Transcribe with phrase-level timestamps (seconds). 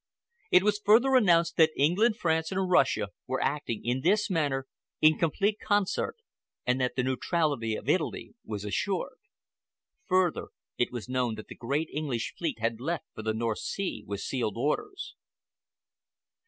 [0.49, 4.65] It was further announced that England, France, and Russia were acting in this matter
[4.99, 6.17] in complete concert,
[6.65, 9.19] and that the neutrality of Italy was assured.
[10.07, 14.03] Further, it was known that the great English fleet had left for the North Sea
[14.07, 15.13] with sealed orders.